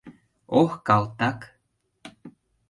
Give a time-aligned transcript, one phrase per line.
[0.59, 1.39] Ох, калтак!